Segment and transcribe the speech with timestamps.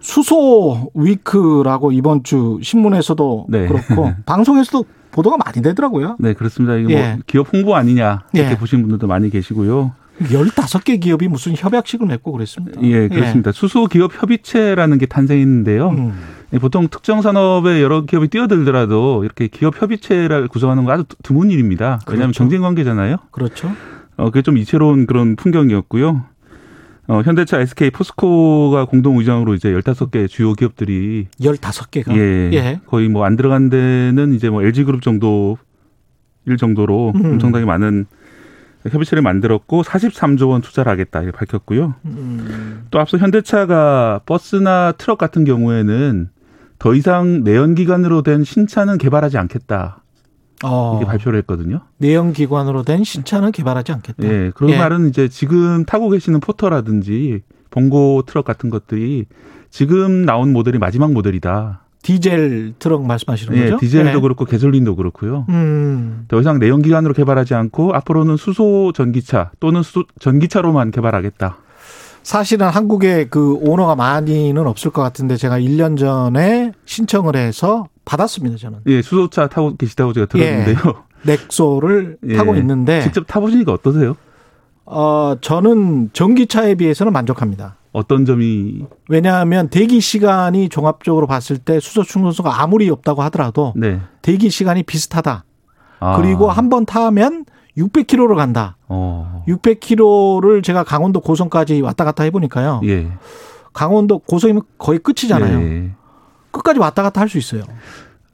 [0.00, 3.66] 수소 위크라고 이번 주 신문에서도 네.
[3.66, 6.16] 그렇고 방송에서도 보도가 많이 되더라고요.
[6.18, 6.76] 네, 그렇습니다.
[6.76, 7.12] 이게 예.
[7.14, 8.56] 뭐 기업 홍보 아니냐 이렇게 예.
[8.56, 9.92] 보시는 분들도 많이 계시고요.
[10.20, 12.80] 15개 기업이 무슨 협약식을 맺고 그랬습니다.
[12.82, 13.52] 예, 그렇습니다.
[13.52, 15.88] 수소 기업 협의체라는 게 탄생했는데요.
[15.90, 16.12] 음,
[16.52, 22.00] 예, 보통 특정 산업에 여러 기업이 뛰어들더라도 이렇게 기업 협의체를 구성하는 건 아주 드문 일입니다.
[22.08, 22.38] 왜냐하면 그렇죠.
[22.38, 23.16] 경쟁 관계잖아요.
[23.30, 23.70] 그렇죠.
[24.16, 26.24] 어, 그게 좀 이채로운 그런 풍경이었고요.
[27.08, 32.14] 어, 현대차, SK, 포스코가 공동 의장으로 이제 15개 주요 기업들이 15개가.
[32.14, 32.80] 예, 예.
[32.86, 35.56] 거의 뭐 안 들어간 데는 이제 뭐 LG 그룹 정도
[36.44, 37.24] 일 정도로 음.
[37.32, 38.06] 엄청나게 많은
[38.88, 41.94] 협의체를 만들었고 43조 원 투자를 하겠다 이렇게 밝혔고요.
[42.04, 46.28] 음, 또 앞서 현대차가 버스나 트럭 같은 경우에는
[46.78, 50.02] 더 이상 내연기관으로 된 신차는 개발하지 않겠다
[50.64, 51.80] 어, 이렇게 발표를 했거든요.
[51.98, 54.24] 내연 기관으로 된 신차는 개발하지 않겠다.
[54.24, 54.78] 예, 그런 예.
[54.78, 59.26] 말은 이제 지금 타고 계시는 포터라든지 봉고 트럭 같은 것들이
[59.70, 61.82] 지금 나온 모델이 마지막 모델이다.
[62.02, 63.78] 디젤 트럭 말씀하시는 예, 거죠?
[63.78, 64.20] 디젤도 예.
[64.20, 65.46] 그렇고 가솔린도 그렇고요.
[65.48, 71.58] 음, 더 이상 내연기관으로 개발하지 않고 앞으로는 수소 전기차 또는 수 전기차로만 개발하겠다.
[72.22, 78.78] 사실은 한국에 그 오너가 많이는 없을 것 같은데 제가 1년 전에 신청을 해서 받았습니다, 저는.
[78.86, 81.04] 예, 수소차 타고 계시다고 제가 들었는데요.
[81.22, 82.36] 넥소를 예.
[82.36, 84.16] 타고 있는데 직접 타보시니까 어떠세요?
[84.86, 87.76] 어 저는 전기차에 비해서는 만족합니다.
[87.92, 94.00] 어떤 점이 왜냐하면 대기 시간이 종합적으로 봤을 때 수소 충전소가 아무리 없다고 하더라도 네.
[94.22, 95.44] 대기 시간이 비슷하다.
[96.00, 96.16] 아.
[96.16, 97.44] 그리고 한 번 타면
[97.76, 98.76] 600km를 간다.
[98.88, 99.44] 어.
[99.48, 102.80] 600km를 제가 강원도 고성까지 왔다 갔다 해보니까요.
[102.84, 103.08] 예.
[103.72, 105.60] 강원도 고성이면 거의 끝이잖아요.
[105.60, 105.90] 예.
[106.50, 107.62] 끝까지 왔다 갔다 할 수 있어요.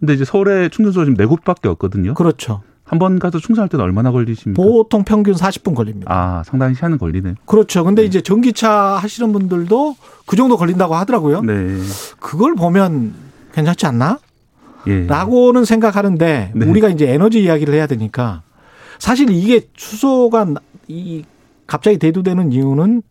[0.00, 2.14] 근데 이제 서울에 충전소가 지금 네 곳밖에 없거든요.
[2.14, 2.62] 그렇죠.
[2.84, 4.62] 한 번 가서 충전할 때는 얼마나 걸리십니까?
[4.62, 6.06] 보통 평균 40분 걸립니다.
[6.12, 7.34] 아, 상당히 시간은 걸리네요.
[7.46, 7.82] 그렇죠.
[7.82, 11.40] 근데 이제 전기차 하시는 분들도 그 정도 걸린다고 하더라고요.
[11.40, 11.78] 네.
[12.20, 13.14] 그걸 보면
[13.52, 14.18] 괜찮지 않나?
[14.86, 15.06] 예.
[15.06, 16.66] 라고는 생각하는데 네.
[16.66, 18.42] 우리가 이제 에너지 이야기를 해야 되니까
[18.98, 21.24] 사실 이게 수소가 나- 이
[21.66, 23.02] 갑자기 대두되는 이유는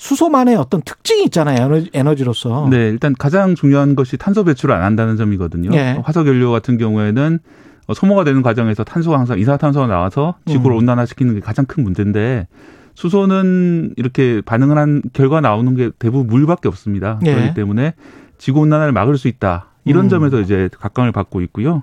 [0.00, 1.66] 수소만의 어떤 특징이 있잖아요.
[1.66, 2.66] 에너지, 에너지 로서.
[2.70, 5.70] 네, 일단 가장 중요한 것이 탄소 배출을 안 한다는 점이거든요.
[5.74, 5.98] 예.
[6.02, 7.38] 화석 연료 같은 경우에는
[7.86, 10.78] 어, 소모가 되는 과정에서 탄소가 항상 이산화탄소가 나와서 지구를 음.
[10.78, 12.48] 온난화시키는 게 가장 큰 문제인데
[12.94, 17.20] 수소는 이렇게 반응을 한 결과 나오는 게 대부분 물밖에 없습니다.
[17.26, 17.34] 예.
[17.34, 17.92] 그렇기 때문에
[18.38, 19.66] 지구 온난화를 막을 수 있다.
[19.84, 20.08] 이런 음.
[20.08, 21.82] 점에서 이제 각광을 받고 있고요.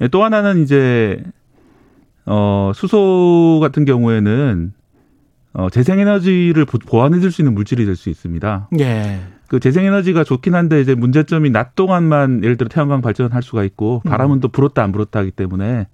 [0.00, 1.20] 예, 또 하나는 이제
[2.24, 4.75] 어 수소 같은 경우에는
[5.58, 8.68] 어 재생에너지를 보- 보완해줄 수 있는 물질이 될 수 있습니다.
[8.78, 9.20] 예.
[9.48, 14.10] 그 재생에너지가 좋긴 한데 이제 문제점이 낮 동안만 예를 들어 태양광 발전할 수가 있고 음.
[14.10, 15.86] 바람은 또 불었다 안 불었다 하기 때문에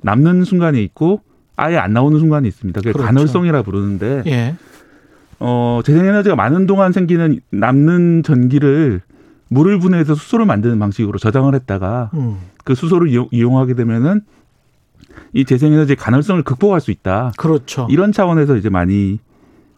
[0.00, 1.20] 남는 순간이 있고
[1.56, 2.80] 아예 안 나오는 순간이 있습니다.
[2.80, 3.06] 그게 그렇죠.
[3.06, 4.56] 간헐성이라 부르는데 예.
[5.38, 9.02] 어 재생에너지가 많은 동안 생기는 남는 전기를
[9.48, 12.38] 물을 분해해서 수소를 만드는 방식으로 저장을 했다가 음.
[12.64, 14.22] 그 수소를 이용, 이용하게 되면은
[15.32, 17.32] 이 재생에너지의 간헐성을 극복할 수 있다.
[17.36, 17.86] 그렇죠.
[17.90, 19.18] 이런 차원에서 이제 많이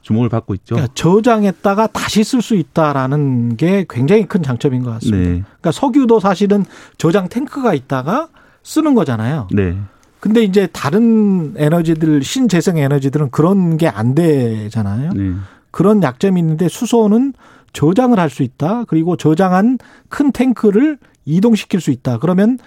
[0.02, 0.74] 주목을 받고 있죠.
[0.76, 5.18] 그러니까 저장했다가 다시 쓸 수 있다라는 게 굉장히 큰 장점인 것 같습니다.
[5.18, 5.42] 네.
[5.42, 6.64] 그러니까 석유도 사실은
[6.96, 8.28] 저장 탱크가 있다가
[8.62, 9.48] 쓰는 거잖아요.
[9.52, 9.76] 네.
[10.20, 15.12] 근데 이제 다른 에너지들 신재생 에너지들은 그런 게 안 되잖아요.
[15.12, 15.32] 네.
[15.70, 17.34] 그런 약점이 있는데 수소는
[17.72, 18.84] 저장을 할 수 있다.
[18.88, 19.78] 그리고 저장한
[20.08, 22.18] 큰 탱크를 이동시킬 수 있다.
[22.18, 22.58] 그러면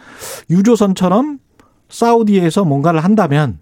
[0.50, 1.40] 유조선처럼
[1.92, 3.60] 사우디에서 뭔가를 한다면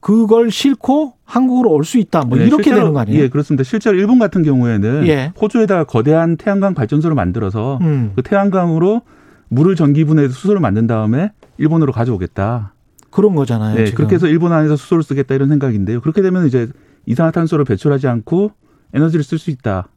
[0.00, 2.22] 그걸 싣고 한국으로 올 수 있다.
[2.24, 3.22] 뭐 네, 이렇게 실제로- 되는 거 아니에요?
[3.22, 3.62] 예, 그렇습니다.
[3.64, 5.32] 실제로 일본 같은 경우에는 예.
[5.40, 8.12] 호주에다가 거대한 태양광 발전소를 만들어서 음.
[8.16, 9.02] 그 태양광으로
[9.48, 12.72] 물을 전기 분해해서 수소를 만든 다음에 일본으로 가져오겠다.
[13.10, 13.76] 그런 거잖아요.
[13.76, 13.96] 네, 지금.
[13.98, 16.00] 그렇게 해서 일본 안에서 수소를 쓰겠다 이런 생각인데요.
[16.00, 16.68] 그렇게 되면 이제
[17.06, 18.52] 이산화탄소를 배출하지 않고
[18.94, 19.88] 에너지를 쓸 수 있다.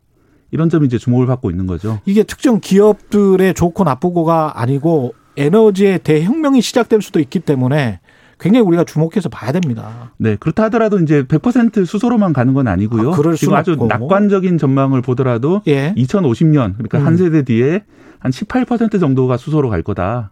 [0.52, 2.00] 이런 점이 이제 주목을 받고 있는 거죠.
[2.06, 8.00] 이게 특정 기업들의 좋고 나쁘고가 아니고 에너지의 대혁명이 시작될 수도 있기 때문에
[8.40, 10.12] 굉장히 우리가 주목해서 봐야 됩니다.
[10.18, 13.14] 네, 그렇다 하더라도 이제 100% 수소로만 가는 건 아니고요.
[13.14, 13.88] 아, 그럴 지금 아주 없고.
[13.88, 15.94] 낙관적인 전망을 보더라도 예.
[15.96, 17.06] 2050년 그러니까 음.
[17.06, 17.84] 한 세대 뒤에
[18.20, 20.32] 한 18% 정도가 수소로 갈 거다.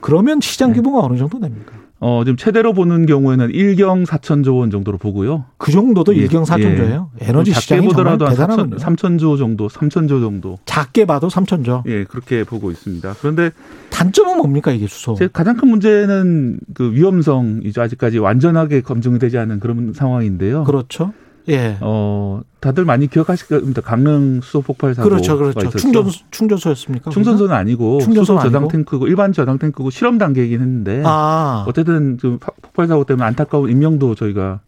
[0.00, 0.76] 그러면 시장 네.
[0.76, 1.74] 규모가 어느 정도 됩니까?
[2.04, 5.44] 어, 지금 최대로 보는 경우에는 1경 4천조 원 정도로 보고요.
[5.56, 7.10] 그 정도도 예, 일경 사천조예요.
[7.20, 8.76] 에너지 작게 시장이 보더라도 정말 한 대단하군요.
[8.76, 10.58] 3천, 조 정도, 3천조 정도.
[10.64, 11.84] 작게 봐도 삼천조.
[11.86, 13.14] 예, 그렇게 보고 있습니다.
[13.20, 13.52] 그런데
[13.90, 15.14] 단점은 뭡니까 이게 수소?
[15.14, 17.80] 제 가장 큰 문제는 그 위험성이죠.
[17.80, 20.64] 아직까지 완전하게 검증이 되지 않은 그런 상황인데요.
[20.64, 21.12] 그렇죠.
[21.48, 21.76] 예.
[21.80, 23.80] 어, 다들 많이 기억하실 겁니다.
[23.82, 25.58] 강릉 수소 폭발 사고가 그렇죠, 그렇죠.
[25.60, 25.78] 있었죠.
[25.78, 27.10] 충전 충전소였습니까?
[27.10, 28.68] 충전소는 아니고 충전소는 수소 저장?
[28.68, 33.70] 탱크고 일반 저장 탱크고 실험 단계이긴 했는데 아, 어쨌든 그 파- 폭발 사고 때문에 안타까운
[33.70, 34.60] 인명도 저희가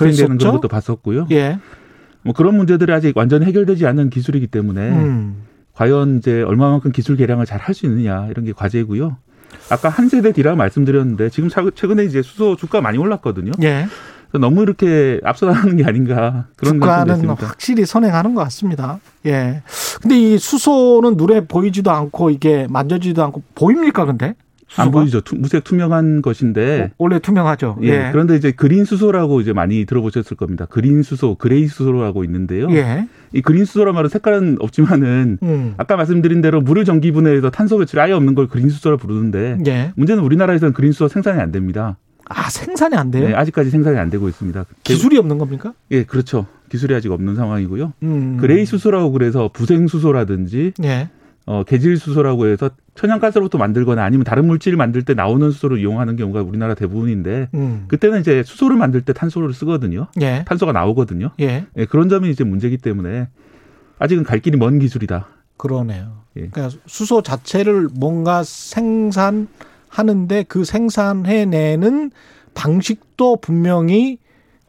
[0.00, 0.38] 희생되는?
[0.38, 1.26] 그런 것도 봤었고요.
[1.32, 1.58] 예.
[2.22, 5.42] 뭐 그런 문제들이 아직 완전히 해결되지 않은 기술이기 때문에 음.
[5.74, 9.16] 과연 이제 얼마만큼 기술 개량을 잘 할 수 있느냐 이런 게 과제고요.
[9.70, 13.52] 아까 한 세대 뒤라 말씀드렸는데 지금 차- 최근에 이제 수소 주가 많이 올랐거든요.
[13.62, 13.86] 예.
[14.32, 17.46] 너무 이렇게 앞서나가는 게 아닌가 그런 감도 있습니다.
[17.46, 19.00] 확실히 선행하는 것 같습니다.
[19.26, 19.62] 예.
[20.02, 24.04] 근데 이 수소는 눈에 보이지도 않고 이게 만져지지도 않고 보입니까?
[24.04, 24.34] 근데
[24.76, 24.90] 안 수소가?
[25.00, 25.20] 보이죠.
[25.22, 27.78] 투- 무색 투명한 것인데 원래 투명하죠.
[27.84, 28.08] 예, 예.
[28.12, 30.66] 그런데 이제 그린 수소라고 이제 많이 들어보셨을 겁니다.
[30.68, 32.70] 그린 수소, 그레이 수소라고 있는데요.
[32.72, 33.08] 예.
[33.32, 35.74] 이 그린 수소란 말은 색깔은 없지만은 음.
[35.78, 39.92] 아까 말씀드린 대로 물을 전기분해해서 탄소 배출이 아예 없는 걸 그린 수소라 부르는데 예.
[39.96, 41.96] 문제는 우리나라에서는 그린 수소 생산이 안 됩니다.
[42.28, 43.28] 아 생산이 안 돼요?
[43.28, 44.64] 네, 아직까지 생산이 안 되고 있습니다.
[44.84, 45.72] 기술이 없는 겁니까?
[45.90, 46.46] 예, 그렇죠.
[46.68, 47.92] 기술이 아직 없는 상황이고요.
[48.02, 48.36] 음.
[48.38, 51.08] 그레이 수소라고 그래서 부생 수소라든지 예.
[51.46, 56.42] 어, 계질 수소라고 해서 천연가스로부터 만들거나 아니면 다른 물질을 만들 때 나오는 수소를 이용하는 경우가
[56.42, 57.84] 우리나라 대부분인데 음.
[57.88, 60.08] 그때는 이제 수소를 만들 때 탄소를 쓰거든요.
[60.20, 60.44] 예.
[60.46, 61.30] 탄소가 나오거든요.
[61.40, 61.64] 예.
[61.76, 63.28] 예, 그런 점이 이제 문제이기 때문에
[63.98, 65.26] 아직은 갈 길이 먼 기술이다.
[65.56, 66.18] 그러네요.
[66.36, 66.48] 예.
[66.48, 69.48] 그러니까 수소 자체를 뭔가 생산
[69.88, 72.10] 하는데 그 생산해내는
[72.54, 74.18] 방식도 분명히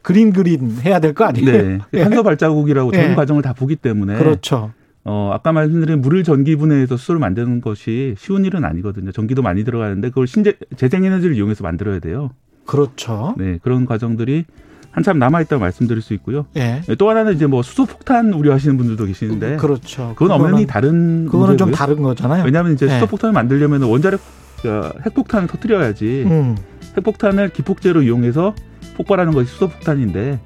[0.02, 1.44] 그린 그린 해야 될 거 아니에요?
[1.52, 1.78] 네.
[1.94, 2.02] 예.
[2.04, 3.14] 탄소 발자국이라고 전 예.
[3.14, 4.72] 과정을 다 보기 때문에 그렇죠.
[5.04, 9.12] 어, 아까 말씀드린 물을 전기 분해해서 수소를 만드는 것이 쉬운 일은 아니거든요.
[9.12, 12.30] 전기도 많이 들어가는데 그걸 신재 재생에너지를 이용해서 만들어야 돼요.
[12.66, 13.34] 그렇죠.
[13.38, 14.44] 네, 그런 과정들이
[14.92, 16.46] 한참 남아 있다고 말씀드릴 수 있고요.
[16.56, 16.82] 예.
[16.86, 20.14] 네, 또 하나는 이제 뭐 수소 폭탄 우려하시는 분들도 계시는데 그렇죠.
[20.16, 21.76] 그건 엄연히 다른 그거는 좀 문제고요.
[21.76, 22.44] 다른 거잖아요.
[22.44, 22.94] 왜냐하면 이제 네.
[22.94, 24.20] 수소 폭탄을 만들려면 원자력
[24.66, 26.56] 어, 핵폭탄을 터뜨려야지 음.
[26.96, 28.54] 핵폭탄을 기폭제로 이용해서
[28.96, 30.40] 폭발하는 것이 수소 폭탄인데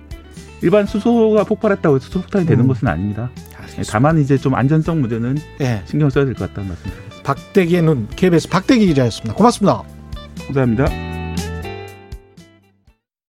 [0.63, 2.69] 일반 수소가 폭발했다고 해서 수소 폭탄이 되는 음.
[2.69, 3.31] 것은 아닙니다.
[3.35, 3.93] 네, 알겠습니다.
[3.93, 5.83] 다만 이제 좀 안전성 문제는 예.
[5.87, 7.23] 신경 써야 될 것 같다는 말씀드리겠습니다.
[7.23, 9.35] 박대기의 눈 KBS 박대기 기자였습니다.
[9.35, 9.83] 고맙습니다.
[10.47, 11.14] 감사합니다.